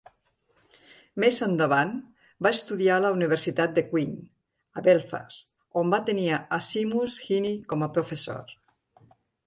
[1.23, 1.91] Més endavant,
[2.47, 4.17] va estudiar a la Universitat de Queen,
[4.81, 5.49] a Belfast,
[5.85, 8.61] on va tenir a Seamus Heaney com a professor.